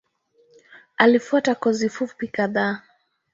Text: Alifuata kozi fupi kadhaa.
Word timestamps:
Alifuata 0.97 1.55
kozi 1.55 1.89
fupi 1.89 2.27
kadhaa. 2.27 2.81